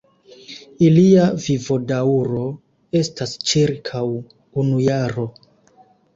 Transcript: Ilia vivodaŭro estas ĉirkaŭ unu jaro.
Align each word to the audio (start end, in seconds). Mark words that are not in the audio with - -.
Ilia 0.85 1.25
vivodaŭro 1.43 2.47
estas 3.01 3.35
ĉirkaŭ 3.53 4.03
unu 4.65 4.83
jaro. 4.89 5.29